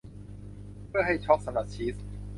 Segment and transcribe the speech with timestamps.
[0.87, 1.95] เพื่อให้ชอล์กสำหรับชีส